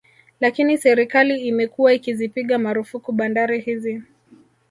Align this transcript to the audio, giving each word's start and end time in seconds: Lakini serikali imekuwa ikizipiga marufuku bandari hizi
Lakini 0.39 0.77
serikali 0.77 1.41
imekuwa 1.47 1.93
ikizipiga 1.93 2.57
marufuku 2.57 3.11
bandari 3.11 3.59
hizi 3.61 4.01